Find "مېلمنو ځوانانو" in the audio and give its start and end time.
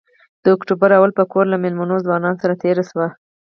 1.63-2.41